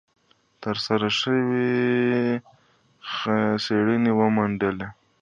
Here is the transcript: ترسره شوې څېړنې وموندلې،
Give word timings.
ترسره 0.61 1.09
شوې 1.19 1.67
څېړنې 3.63 4.11
وموندلې، 4.19 4.87